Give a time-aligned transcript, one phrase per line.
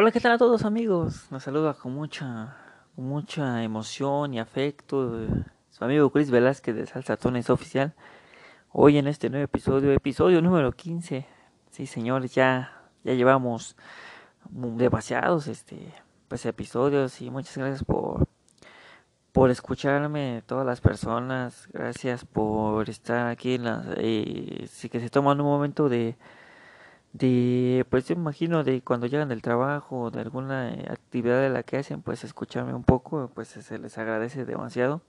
[0.00, 1.26] Hola, ¿qué tal a todos amigos?
[1.32, 2.56] Nos saluda con mucha,
[2.94, 5.28] mucha emoción y afecto eh,
[5.70, 7.94] su amigo Chris Velázquez de Salsa Tones Oficial.
[8.70, 11.26] Hoy en este nuevo episodio, episodio número 15.
[11.72, 13.74] Sí, señores, ya, ya llevamos
[14.50, 15.92] demasiados este,
[16.28, 18.28] pues, episodios y muchas gracias por,
[19.32, 21.68] por escucharme, todas las personas.
[21.72, 26.16] Gracias por estar aquí en las, eh, sí que se toman un momento de
[27.18, 31.50] de pues yo imagino de cuando llegan del trabajo o de alguna eh, actividad de
[31.50, 35.02] la que hacen pues escucharme un poco pues se les agradece demasiado.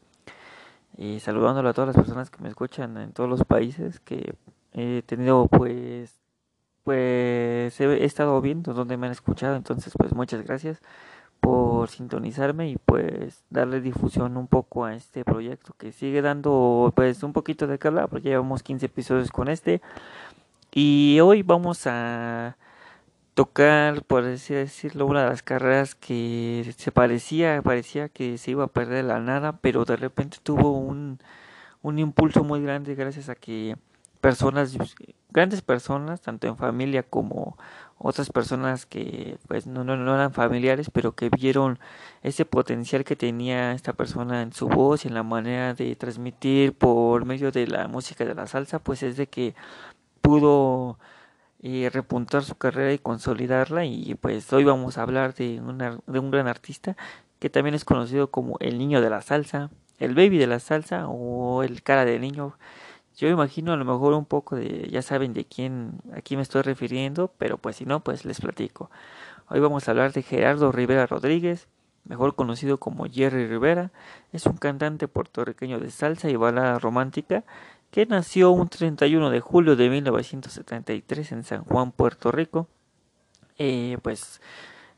[0.97, 4.35] Y saludándolo a todas las personas que me escuchan en todos los países que
[4.73, 6.19] he tenido pues
[6.83, 9.55] pues he, estado viendo donde me han escuchado.
[9.55, 10.81] Entonces pues muchas gracias
[11.39, 17.23] por sintonizarme y pues darle difusión un poco a este proyecto que sigue dando pues
[17.23, 19.81] un poquito de calor porque llevamos 15 episodios con este
[20.71, 22.57] y hoy vamos a
[23.33, 28.67] tocar, por decirlo, una de las carreras que se parecía, parecía que se iba a
[28.67, 31.19] perder la nada, pero de repente tuvo un,
[31.81, 33.77] un impulso muy grande gracias a que
[34.21, 34.77] personas,
[35.29, 37.57] grandes personas, tanto en familia como
[37.97, 41.79] otras personas que pues no, no, no eran familiares, pero que vieron
[42.23, 47.25] ese potencial que tenía esta persona en su voz en la manera de transmitir por
[47.25, 49.55] medio de la música de la salsa, pues es de que
[50.21, 50.99] pudo
[51.61, 56.19] eh, repuntar su carrera y consolidarla y pues hoy vamos a hablar de, una, de
[56.19, 56.95] un gran artista
[57.39, 61.07] que también es conocido como el niño de la salsa, el baby de la salsa
[61.07, 62.57] o el cara de niño.
[63.17, 66.61] Yo imagino a lo mejor un poco de, ya saben de quién, aquí me estoy
[66.61, 68.89] refiriendo, pero pues si no, pues les platico.
[69.49, 71.67] Hoy vamos a hablar de Gerardo Rivera Rodríguez,
[72.05, 73.91] mejor conocido como Jerry Rivera.
[74.31, 77.43] Es un cantante puertorriqueño de salsa y balada romántica
[77.91, 82.67] que nació un 31 de julio de 1973 en San Juan, Puerto Rico.
[83.57, 84.41] Eh, pues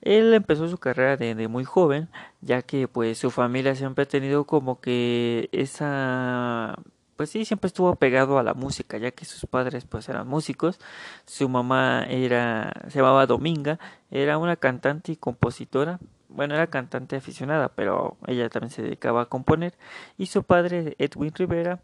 [0.01, 2.09] él empezó su carrera de, muy joven,
[2.41, 6.75] ya que pues su familia siempre ha tenido como que esa
[7.17, 10.79] pues sí, siempre estuvo pegado a la música, ya que sus padres pues eran músicos,
[11.25, 13.77] su mamá era, se llamaba Dominga,
[14.09, 15.99] era una cantante y compositora,
[16.29, 19.77] bueno, era cantante aficionada, pero ella también se dedicaba a componer,
[20.17, 21.79] y su padre, Edwin Rivera,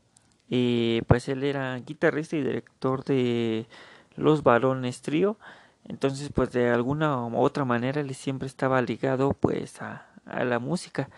[0.49, 3.67] y pues él era guitarrista y director de
[4.15, 5.37] Los Varones Trío.
[5.85, 10.59] Entonces, pues de alguna u otra manera él siempre estaba ligado pues a, a la
[10.59, 11.09] música.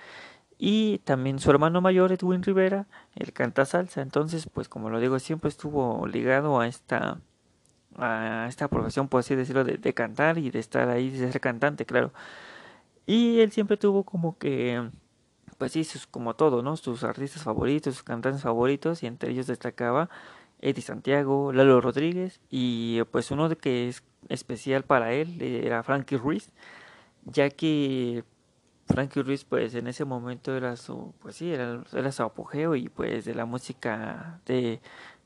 [0.59, 4.01] Y también su hermano mayor, Edwin Rivera, él canta salsa.
[4.01, 7.19] Entonces, pues como lo digo, siempre estuvo ligado a esta
[7.97, 11.41] a esta profesión, por así decirlo, de, de cantar y de estar ahí, de ser
[11.41, 12.11] cantante, claro.
[13.05, 14.89] Y él siempre tuvo como que
[15.59, 16.77] pues sí, como todo, ¿no?
[16.77, 20.09] Sus artistas favoritos, sus cantantes favoritos, y entre ellos destacaba
[20.61, 26.51] Eddie Santiago, Lalo Rodríguez, y pues uno que es especial para él era Frankie Ruiz,
[27.25, 28.23] ya que
[28.87, 32.89] Frankie Ruiz pues en ese momento era su, pues sí, era, era su apogeo y
[32.89, 34.79] pues de la música de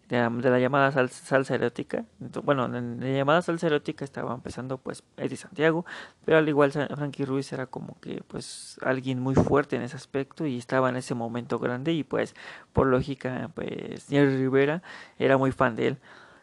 [0.10, 2.06] de la, llamada salsa, erótica.
[2.44, 5.86] bueno, en la llamada salsa erótica estaba empezando pues Eddie Santiago,
[6.26, 10.46] pero al igual Frankie Ruiz era como que pues alguien muy fuerte en ese aspecto
[10.46, 12.36] y estaba en ese momento grande y pues
[12.74, 14.84] por lógica pues Jerry Rivera
[15.18, 15.98] era muy fan de él.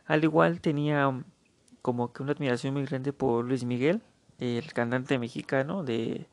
[0.06, 1.22] Al igual tenía
[1.82, 4.02] como que una admiración muy grande por Luis Miguel,
[4.38, 6.26] el cantante mexicano de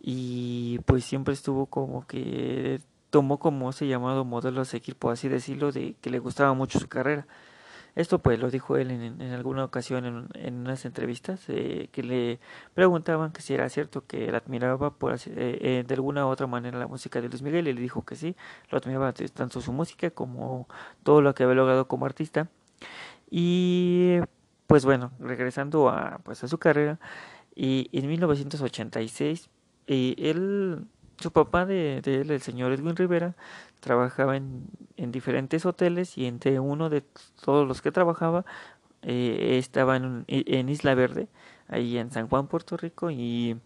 [0.00, 2.80] y pues siempre estuvo como que
[3.14, 6.80] tomó como ese llamado modelo a seguir, por así decirlo, de que le gustaba mucho
[6.80, 7.28] su carrera.
[7.94, 12.40] Esto pues lo dijo él en, alguna ocasión en, en unas entrevistas eh, que le
[12.74, 16.48] preguntaban que si era cierto que él admiraba por eh, eh, de alguna u otra
[16.48, 18.34] manera la música de Luis Miguel y le dijo que sí,
[18.70, 20.66] lo admiraba tanto su música como
[21.04, 22.48] todo lo que había logrado como artista.
[23.30, 24.18] Y
[24.66, 26.98] pues bueno, regresando a pues a su carrera
[27.54, 29.50] y en 1986
[29.86, 30.88] él
[31.24, 33.34] su papá de, él, el señor Edwin Rivera,
[33.80, 34.66] trabajaba en,
[34.98, 37.02] en, diferentes hoteles y entre uno de
[37.42, 38.44] todos los que trabajaba
[39.00, 41.28] eh, estaba en, en, Isla Verde,
[41.68, 43.58] ahí en San Juan, Puerto Rico, y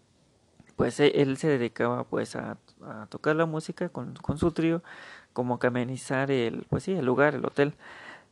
[0.77, 2.57] pues e, él se dedicaba pues a,
[3.09, 4.81] tocar la música con, su trío,
[5.33, 7.73] como que el, pues sí, el lugar, el hotel.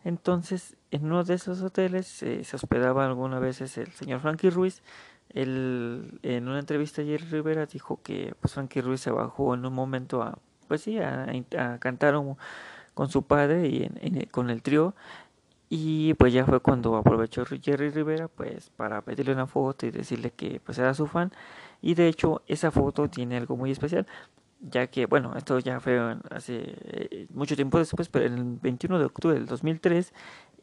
[0.06, 4.82] Entonces, en uno de esos hoteles eh, se hospedaba algunas veces el señor Frankie Ruiz,
[5.34, 9.74] él, en una entrevista ayer Rivera dijo que pues Frankie Ruiz se bajó en un
[9.74, 11.28] momento a pues sí a,
[11.80, 12.16] cantar
[12.94, 14.96] con su padre y con el trío.
[15.70, 20.32] Y pues ya fue cuando aprovechó Jerry Rivera pues para pedirle una foto y decirle
[20.32, 21.32] que pues era su fan.
[21.82, 24.08] Y de hecho esa foto tiene algo muy especial
[24.62, 29.06] ya que bueno esto ya fue hace eh, mucho tiempo después pero el 21 de
[29.06, 30.14] octubre del 2003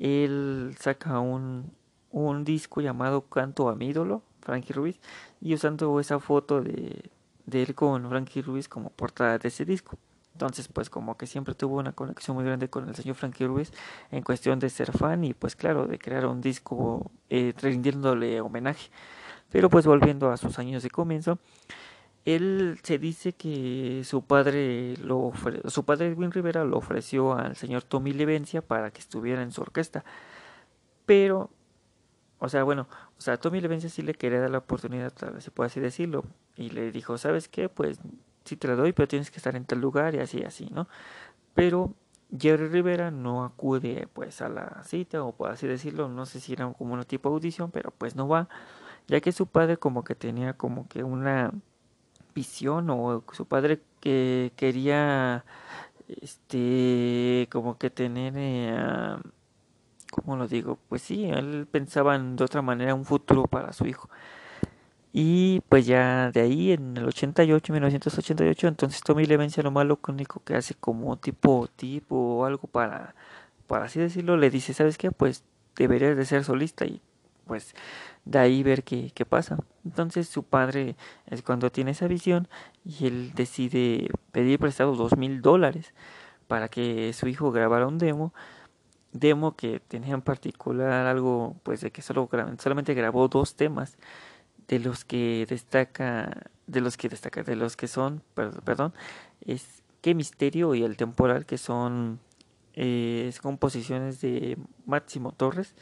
[0.00, 1.72] él saca un
[2.10, 5.00] un disco llamado Canto a mi ídolo Frankie Ruiz
[5.40, 7.10] y usando esa foto de,
[7.46, 9.98] de él con Frankie Ruiz como portada de ese disco.
[10.34, 13.72] Entonces, pues como que siempre tuvo una conexión muy grande con el señor Frankie Ruiz
[14.10, 18.90] en cuestión de ser fan y pues claro, de crear un disco eh, rindiéndole homenaje.
[19.50, 21.38] Pero pues volviendo a sus años de comienzo,
[22.24, 25.32] él se dice que su padre lo
[25.66, 29.60] su padre Edwin Rivera lo ofreció al señor Tommy Levencia para que estuviera en su
[29.60, 30.04] orquesta.
[31.06, 31.50] Pero
[32.38, 32.88] o sea, bueno,
[33.18, 36.24] o sea, Tommy Levencia sí le quería dar la oportunidad, se puede así decirlo,
[36.56, 37.68] y le dijo, "¿Sabes qué?
[37.68, 38.00] Pues
[38.44, 40.88] sí te la doy, pero tienes que estar en tal lugar y así así, ¿no?"
[41.54, 41.94] Pero
[42.38, 46.52] Jerry Rivera no acude pues a la cita o por así decirlo, no sé si
[46.54, 48.48] era como una tipo de audición, pero pues no va,
[49.08, 51.52] ya que su padre como que tenía como que una
[52.34, 55.44] visión o su padre que quería
[56.08, 59.16] este como que tener eh,
[60.14, 60.78] ¿cómo lo digo?
[60.88, 64.08] Pues sí, él pensaba en, de otra manera un futuro para su hijo.
[65.12, 69.70] Y pues ya de ahí, en el 88, 1988, entonces Tommy le vence a lo
[69.70, 73.14] malo, único que hace como tipo, tipo o algo para,
[73.66, 75.12] para así decirlo, le dice, ¿sabes qué?
[75.12, 75.44] Pues
[75.76, 77.00] deberías de ser solista y
[77.46, 77.74] pues
[78.24, 79.58] de ahí ver qué, qué pasa.
[79.84, 80.96] Entonces su padre
[81.26, 82.48] es cuando tiene esa visión
[82.84, 85.94] y él decide pedir prestado dos mil dólares
[86.48, 88.34] para que su hijo grabara un demo
[89.14, 92.28] demo que tenía en particular algo pues de que solo
[92.58, 93.96] solamente grabó dos temas
[94.68, 98.92] de los que destaca de los que destaca de los que son perdón
[99.40, 102.18] es qué misterio y el temporal que son
[102.74, 105.74] eh, composiciones de Máximo Torres.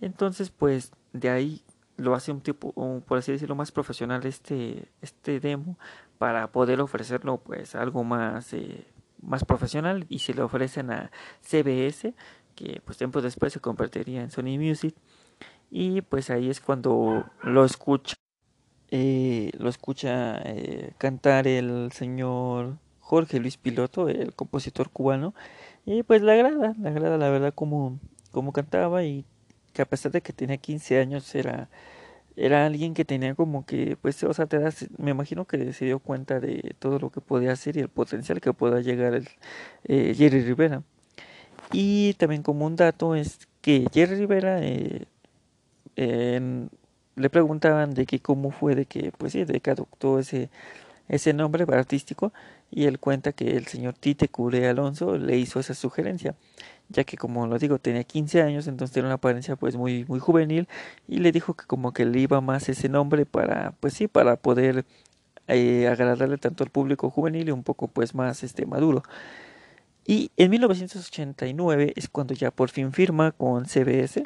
[0.00, 1.62] Entonces pues de ahí
[1.96, 2.72] lo hace un tipo
[3.06, 5.78] por así decirlo más profesional este este demo
[6.18, 8.86] para poder ofrecerlo pues algo más eh,
[9.22, 11.10] más profesional y se le ofrecen a
[11.40, 12.14] CBS
[12.58, 14.94] que pues tiempo después se convertiría en Sony Music.
[15.70, 18.16] Y pues ahí es cuando lo escucha
[18.90, 25.34] eh, lo escucha eh, cantar el señor Jorge Luis Piloto el compositor cubano.
[25.86, 28.00] Y pues le agrada le agrada la verdad como,
[28.32, 29.04] como cantaba.
[29.04, 29.24] Y
[29.72, 31.68] que a pesar de que tenía 15 años era
[32.36, 35.86] era alguien que tenía como que pues o sea te das me imagino que se
[35.86, 39.28] dio cuenta de todo lo que podía hacer y el potencial que pueda llegar el
[39.84, 40.82] eh, Jerry Rivera
[41.72, 45.06] y también como un dato es que Jerry Rivera eh,
[47.16, 50.50] le preguntaban de que cómo fue de que pues sí, de que adoptó ese
[51.08, 52.32] ese nombre artístico
[52.70, 56.34] y él cuenta que el señor Tite Cure Alonso le hizo esa sugerencia
[56.90, 60.20] ya que como lo digo tenía 15 años entonces tenía una apariencia pues muy muy
[60.20, 60.68] juvenil
[61.08, 64.36] y le dijo que como que le iba más ese nombre para pues sí para
[64.36, 64.84] poder
[65.48, 69.02] eh, agradarle tanto al público juvenil y un poco pues más este maduro
[70.08, 74.22] y en 1989 es cuando ya por fin firma con CBS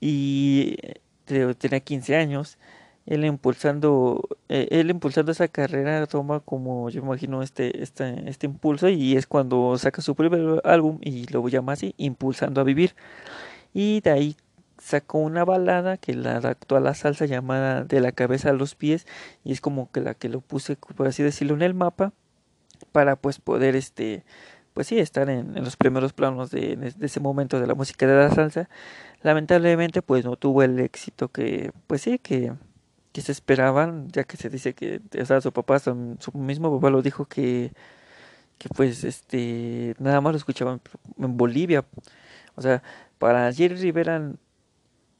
[0.00, 0.76] y
[1.26, 2.56] eh, tenía 15 años.
[3.04, 8.88] Él impulsando, eh, él impulsando esa carrera toma como yo imagino este, este, este impulso
[8.88, 12.94] y es cuando saca su primer álbum y lo llama así, Impulsando a Vivir.
[13.74, 14.36] Y de ahí
[14.78, 18.74] sacó una balada que la adaptó a la salsa llamada De la cabeza a los
[18.74, 19.06] pies
[19.44, 22.14] y es como que la que lo puse, por así decirlo, en el mapa
[22.90, 24.24] para pues poder este
[24.74, 28.30] pues sí, estar en, los primeros planos de, ese momento de la música de la
[28.30, 28.68] salsa.
[29.22, 32.52] Lamentablemente, pues no tuvo el éxito que, pues sí, que,
[33.12, 35.94] que se esperaban, ya que se dice que, o sea, su papá, su,
[36.34, 37.72] mismo papá lo dijo que,
[38.58, 40.80] que pues, este, nada más lo escuchaban
[41.18, 41.84] en Bolivia.
[42.56, 42.82] O sea,
[43.18, 44.32] para Jerry Rivera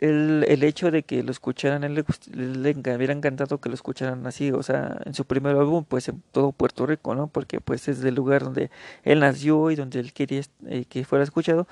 [0.02, 2.04] el, el hecho de que lo escucharan, él le,
[2.34, 6.22] le, hubiera encantado que lo escucharan así, o sea, en su primer álbum, pues en
[6.32, 7.28] todo Puerto Rico, ¿no?
[7.28, 8.72] Porque pues es el lugar donde
[9.04, 11.68] él nació y donde él quería eh, que fuera escuchado,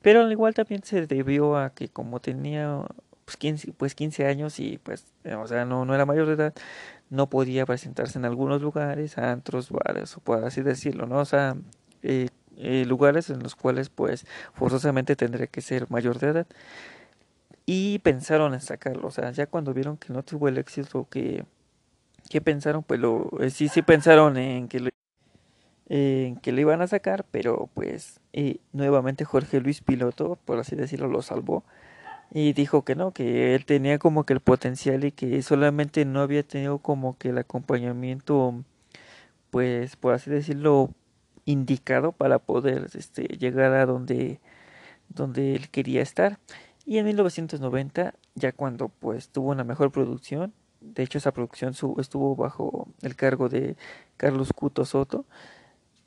[0.00, 2.80] pero al igual también se debió a que como tenía
[3.26, 6.32] pues 15, pues 15 años y pues, eh, o sea, no, no era mayor de
[6.32, 6.54] edad,
[7.10, 11.18] no podía presentarse en algunos lugares, antros, bares, o por así decirlo, ¿no?
[11.18, 11.56] O sea,
[12.02, 12.28] eh,
[12.86, 16.46] lugares en los cuales pues forzosamente tendría que ser mayor de edad
[17.66, 19.08] y pensaron en sacarlo.
[19.08, 21.44] O sea, ya cuando vieron que no tuvo el éxito que,
[22.30, 24.90] que pensaron, pues lo, eh, sí, sí pensaron en que lo,
[25.88, 31.22] que iban a sacar, pero pues y nuevamente Jorge Luis Piloto, por así decirlo, lo
[31.22, 31.64] salvó
[32.32, 36.20] y dijo que no, que él tenía como que el potencial y que solamente no
[36.20, 38.64] había tenido como que el acompañamiento,
[39.50, 40.90] pues por así decirlo,
[41.44, 44.40] indicado para poder este, llegar a donde,
[45.08, 46.38] donde él quería estar.
[46.86, 52.36] Y en 1990, ya cuando pues tuvo una mejor producción, de hecho esa producción estuvo
[52.36, 53.76] bajo el cargo de
[54.16, 55.26] Carlos Cuto Soto,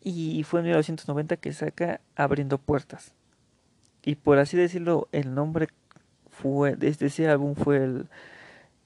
[0.01, 3.13] y fue en 1990 que saca Abriendo Puertas.
[4.03, 5.67] Y por así decirlo, el nombre
[6.29, 8.07] fue, desde ese álbum fue el,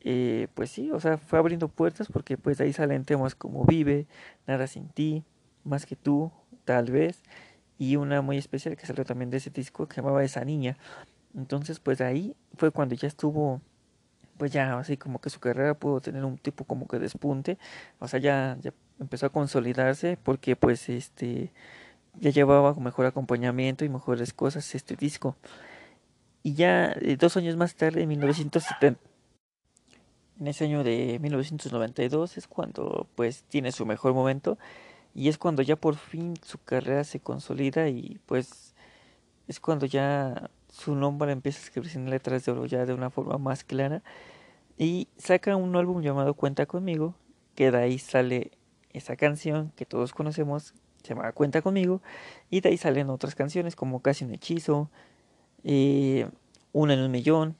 [0.02, 3.66] eh, pues sí, o sea, fue abriendo puertas porque pues de ahí salen temas como
[3.66, 4.08] Vive,
[4.48, 5.24] Nada sin ti,
[5.64, 6.32] Más que tú,
[6.66, 7.22] tal vez,
[7.78, 10.78] y una muy especial que salió también de ese disco que llamaba Esa Niña.
[11.36, 13.62] Entonces pues ahí fue cuando ya estuvo
[14.38, 17.58] pues ya así como que su carrera pudo tener un tipo como que despunte,
[18.00, 21.52] o sea, ya, ya empezó a consolidarse porque pues este
[22.20, 25.36] ya llevaba mejor acompañamiento y mejores cosas este disco.
[26.44, 29.00] Y ya eh, dos años más tarde, en 1970,
[30.40, 34.58] en ese año de 1992 es cuando pues tiene su mejor momento
[35.16, 38.74] y es cuando ya por fin su carrera se consolida y pues
[39.48, 43.12] es cuando ya su nombre empieza a escribirse en letras de oro ya de una
[43.12, 44.01] forma más clara
[44.75, 47.13] y saca un álbum llamado Cuenta conmigo
[47.53, 48.51] que de ahí sale
[48.92, 52.01] esa canción que todos conocemos se Cuenta conmigo
[52.50, 54.89] y de ahí salen otras canciones como Casi un hechizo
[55.63, 56.27] eh,
[56.72, 57.56] Una en un millón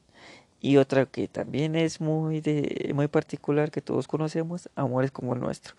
[0.60, 5.40] y otra que también es muy de muy particular que todos conocemos Amores como el
[5.40, 5.76] nuestro.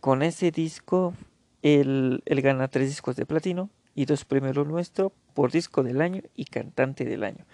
[0.00, 1.14] Con ese disco
[1.62, 6.22] él, él gana tres discos de platino y dos primeros nuestro por disco del año
[6.36, 7.44] y cantante del año.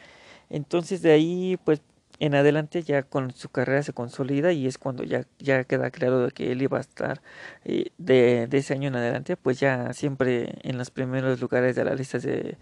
[0.50, 1.80] Entonces de ahí pues
[2.18, 6.28] en adelante ya con su carrera se consolida y es cuando ya, ya queda claro
[6.34, 7.20] que él iba a estar
[7.64, 11.84] eh, de, de, ese año en adelante pues ya siempre en los primeros lugares de
[11.84, 12.56] las listas de,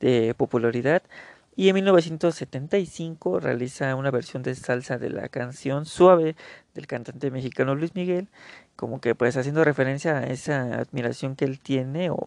[0.00, 1.02] de popularidad.
[1.56, 6.36] Y en 1975 realiza una versión de salsa de la canción Suave
[6.74, 8.28] del cantante mexicano Luis Miguel
[8.76, 12.24] como que pues haciendo referencia a esa admiración que él tiene o,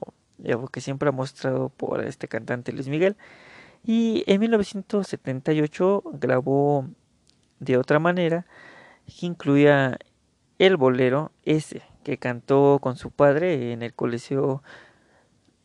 [0.56, 3.16] o que siempre ha mostrado por este cantante Luis Miguel.
[3.84, 6.88] Y en 1978 grabó
[7.60, 8.46] de otra manera
[9.08, 9.98] que incluía
[10.60, 14.64] el bolero ese que cantó con su padre en el colegio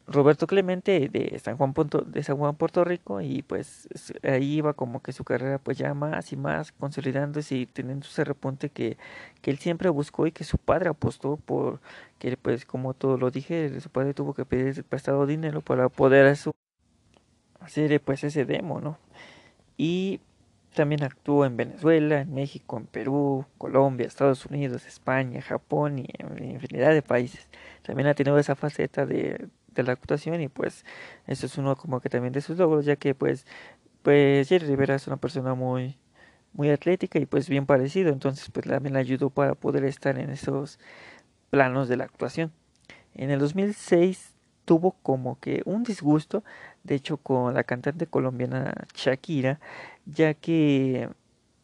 [0.08, 1.74] Roberto Clemente de San Juan
[2.06, 3.88] de San Juan Puerto Rico y pues
[4.22, 8.24] ahí iba como que su carrera pues ya más y más consolidándose y teniendo ese
[8.24, 8.96] repunte que,
[9.42, 11.80] que él siempre buscó y que su padre apostó por
[12.18, 16.26] que pues como todo lo dije su padre tuvo que pedir prestado dinero para poder
[16.26, 18.98] hacer pues ese demo, ¿no?
[19.76, 20.20] Y
[20.74, 26.52] también actuó en Venezuela, en México, en Perú, Colombia, Estados Unidos, España, Japón y en
[26.52, 27.48] infinidad de países.
[27.82, 30.84] También ha tenido esa faceta de, de la actuación y pues
[31.26, 33.46] eso es uno como que también de sus logros, ya que pues
[34.02, 35.96] pues Jerry Rivera es una persona muy
[36.52, 40.30] muy atlética y pues bien parecido, entonces pues también le ayudó para poder estar en
[40.30, 40.78] esos
[41.50, 42.52] planos de la actuación.
[43.14, 46.44] En el 2006 tuvo como que un disgusto,
[46.82, 49.60] de hecho con la cantante colombiana Shakira,
[50.06, 51.08] ya que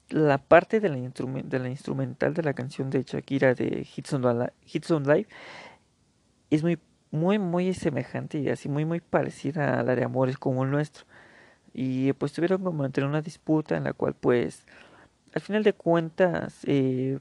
[0.09, 5.05] la parte de la, de la instrumental de la canción de Shakira de Hits on,
[5.05, 5.27] Live
[6.51, 6.79] es muy,
[7.13, 11.05] muy, muy semejante y así muy, muy parecida a la de Amores como el nuestro.
[11.75, 14.67] Y pues tuvieron como entre una disputa en la cual pues
[15.35, 17.19] al final de cuentas eh,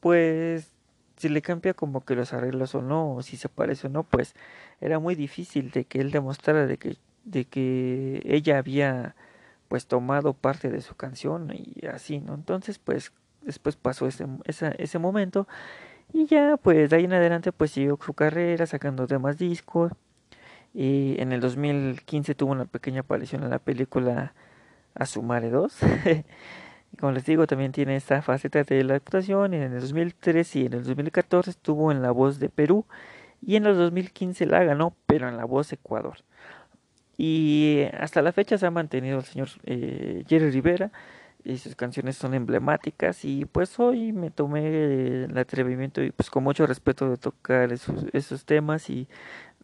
[0.00, 0.72] pues
[1.16, 4.02] si le cambia como que los arreglos o no, o si se parece o no,
[4.04, 4.34] pues
[4.80, 9.14] era muy difícil de que él demostrara de que, de que ella había
[9.68, 12.34] pues tomado parte de su canción y así, ¿no?
[12.34, 13.12] Entonces pues
[13.42, 15.46] después pasó ese, ese, ese momento
[16.12, 19.92] y ya pues de ahí en adelante pues siguió su carrera sacando demás discos
[20.74, 24.34] y en el 2015 tuvo una pequeña aparición en la película
[24.94, 25.78] Asumare 2
[26.92, 29.54] Y como les digo, también tiene esta faceta de la actuación.
[29.54, 32.86] En el 2013 y en el 2014 estuvo en La Voz de Perú.
[33.44, 36.18] Y en el 2015 la ganó, pero en La Voz Ecuador.
[37.16, 40.92] Y hasta la fecha se ha mantenido el señor eh, Jerry Rivera.
[41.44, 43.24] Y sus canciones son emblemáticas.
[43.24, 48.44] Y pues hoy me tomé el atrevimiento y pues con mucho respeto de tocar esos,
[48.44, 48.90] temas.
[48.90, 49.08] Y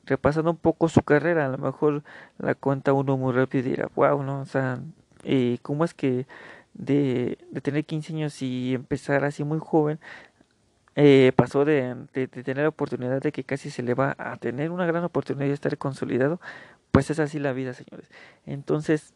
[0.06, 2.02] repasando un poco su carrera, a lo mejor
[2.38, 4.40] la cuenta uno muy rápido y dirá, wow, ¿no?
[4.40, 4.80] O sea,
[5.24, 6.26] eh, ¿cómo es que
[6.78, 9.98] de, tener 15 años y empezar así muy joven,
[10.96, 14.86] eh, pasó de, tener la oportunidad de que casi se le va a tener una
[14.86, 16.40] gran oportunidad de estar consolidado,
[16.90, 18.08] pues es así la vida, señores.
[18.46, 19.12] Entonces,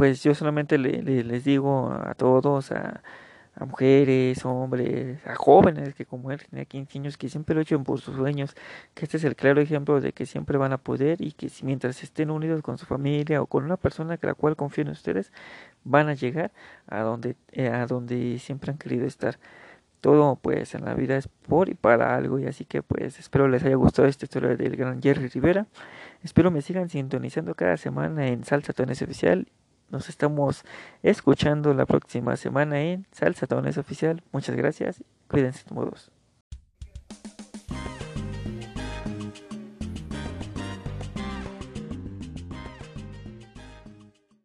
[0.00, 3.02] pues yo solamente le, les digo a todos, a,
[3.54, 7.78] a mujeres, hombres, a jóvenes que como él tenía 15 años, que siempre lo hecho
[7.84, 8.56] por sus sueños,
[8.94, 11.66] que este es el claro ejemplo de que siempre van a poder y que si
[11.66, 14.92] mientras estén unidos con su familia o con una persona que la cual confíen en
[14.92, 15.32] ustedes,
[15.84, 16.50] van a llegar
[16.86, 19.38] a donde, eh, a donde siempre han querido estar.
[20.00, 23.48] Todo pues en la vida es por y para algo y así que pues espero
[23.48, 25.66] les haya gustado esta historia del gran Jerry Rivera.
[26.22, 29.46] Espero me sigan sintonizando cada semana en Salsa Tones Oficial
[29.90, 30.64] nos estamos
[31.02, 34.22] escuchando la próxima semana en Salsa Tones Oficial.
[34.32, 35.02] Muchas gracias.
[35.28, 36.10] Cuídense todos.